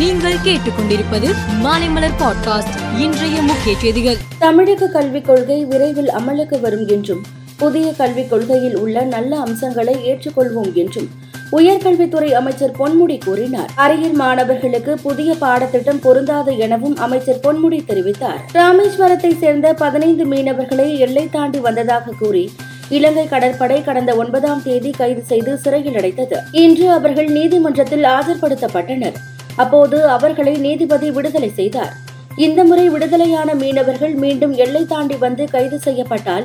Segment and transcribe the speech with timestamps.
[0.00, 4.16] நீங்கள் கேட்டுக்கொண்டிருப்பது மாலைமலர் பாட்காஸ்ட் இன்றைய முக்கிய செய்திகள்.
[4.38, 7.22] தமிழக கல்விக் கொள்கை விரைவில் அமலுக்கு வரும் என்றும்
[7.56, 11.08] புதிய கல்விக் கொள்கையில் உள்ள நல்ல அம்சங்களை ஏற்றுக்கொள்வோம் என்றும்
[11.52, 13.70] உயர்கல்வித்துறை அமைச்சர் பொன்முடி கூறினார்.
[13.76, 18.40] அரியர் மாணவர்களுக்கு புதிய பாடத்திட்டம் பொருந்தாது எனவும் அமைச்சர் பொன்முடி தெரிவித்தார்.
[18.54, 22.50] ராமேஸ்வரத்தை சேர்ந்த பதினைந்து மீனவர்களை எல்லை தாண்டி வந்ததாக கூறி
[22.88, 26.36] இலங்கை கடற்படை கடந்த ஒன்பதாம் தேதி கைது செய்து சிறையில் அடைத்தது.
[26.52, 29.14] இன்று அவர்கள் நீதிமன்றத்தில் ஆஜர்படுத்தப்பட்டனர்.
[29.62, 31.94] அப்போது அவர்களை நீதிபதி விடுதலை செய்தார்.
[32.46, 36.44] இந்த முறை விடுதலையான மீனவர்கள் மீண்டும் எல்லை தாண்டி வந்து கைது செய்யப்பட்டால்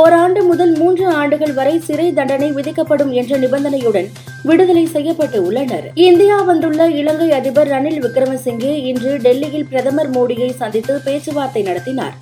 [0.00, 4.08] ஓராண்டு முதல் மூன்று ஆண்டுகள் வரை சிறை தண்டனை விதிக்கப்படும் என்ற நிபந்தனையுடன்
[4.48, 5.86] விடுதலை செய்யப்பட்டு உள்ளனர்.
[6.08, 12.16] இந்தியா வந்துள்ள இலங்கை அதிபர் ரணில் விக்ரமசிங்கே இன்று டெல்லியில் பிரதமர் மோடியை சந்தித்து பேச்சுவார்த்தை நடத்தினார்.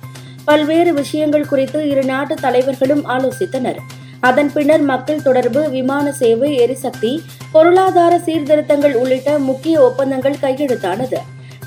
[0.49, 3.79] பல்வேறு விஷயங்கள் குறித்து இரு நாட்டு தலைவர்களும் ஆலோசித்தனர்.
[4.27, 7.11] அதன் பின்னர் மக்கள் தொடர்பு விமான சேவை எரிசக்தி
[7.53, 11.19] பொருளாதார சீர்திருத்தங்கள் உள்ளிட்ட முக்கிய ஒப்பந்தங்கள் கையெழுத்தானது.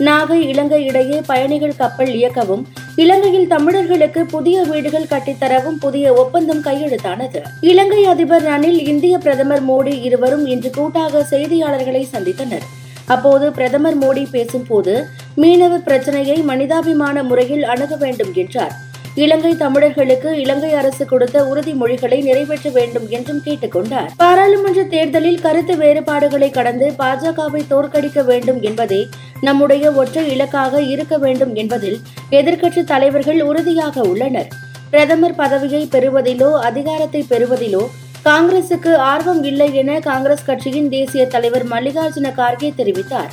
[0.06, 2.64] நாகை இலங்கை இடையே பயணிகள் கப்பல் இயக்கவும்
[2.96, 7.40] இலங்கையில் தமிழர்களுக்கு புதிய வீடுகள் கட்டித்தரவும் புதிய ஒப்பந்தம் கையெழுத்தானது.
[7.70, 12.66] இலங்கை அதிபர் ரணில் இந்திய பிரதமர் மோடி இருவரும் இன்று கூட்டாக செய்தியாளர்களை சந்தித்தனர்.
[13.06, 14.94] அப்போது பிரதமர் மோடி பேசும்போது
[15.36, 18.74] மீனவ பிரச்சனையை மனிதாபிமான முறையில் அணுக வேண்டும் என்றார்.
[19.24, 24.10] இலங்கை தமிழர்களுக்கு இலங்கை அரசு கொடுத்த உறுதிமொழிகளை நிறைவேற்ற வேண்டும் என்றும் கேட்டுக்கொண்டார்.
[24.22, 29.00] பாராளுமன்ற தேர்தலில் கருத்து வேறுபாடுகளை கடந்து பாஜகவை தோற்கடிக்க வேண்டும் என்பதே
[29.40, 31.98] நம்முடைய ஒற்றை இலக்காக இருக்க வேண்டும் என்பதில்
[32.40, 34.48] எதிர்க்கட்சி தலைவர்கள் உறுதியாக உள்ளனர்.
[34.92, 37.82] பிரதமர் பதவியை பெறுவதிலோ அதிகாரத்தை பெறுவதிலோ
[38.28, 43.32] காங்கிரசுக்கு ஆர்வம் இல்லை என காங்கிரஸ் கட்சியின் தேசிய தலைவர் மல்லிகார்ஜுன கார்கே தெரிவித்தார்.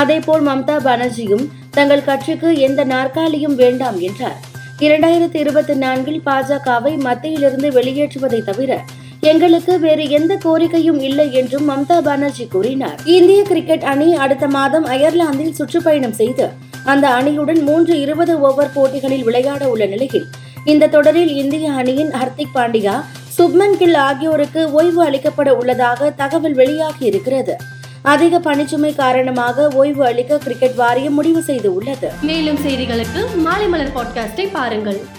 [0.00, 4.38] அதேபோல் மம்தா பானர்ஜியும் தங்கள் கட்சிக்கு எந்த நாற்காலியும் வேண்டாம் என்றார்.
[4.86, 8.72] இரண்டாயிரத்தி இருபத்தி நான்கில் பாஜகவை மத்தியிலிருந்து வெளியேற்றுவதை தவிர
[9.20, 12.98] எங்களுக்கு வேறு எந்த கோரிக்கையும் இல்லை என்றும் மம்தா பானர்ஜி கூறினார்.
[13.04, 16.46] இந்திய கிரிக்கெட் அணி அடுத்த மாதம் அயர்லாந்தில் சுற்றுப்பயணம் செய்து
[16.84, 20.26] அந்த அணியுடன் மூன்று இருபது ஓவர் போட்டிகளில் விளையாட உள்ள நிலையில்
[20.64, 22.94] இந்த தொடரில் இந்திய அணியின் ஹர்திக் பாண்டியா
[23.38, 27.56] சுப்மன் கில் ஆகியோருக்கு ஓய்வு அளிக்கப்பட உள்ளதாக தகவல் வெளியாகி இருக்கிறது.
[28.02, 34.48] அதிக பணிச்சுமை காரணமாக ஓய்வு அளிக்க கிரிக்கெட் வாரியம் முடிவு செய்து உள்ளது மேலும் செய்திகளுக்கு மாலை மலர் பாட்காஸ்டை
[34.52, 35.16] பாருங்கள்.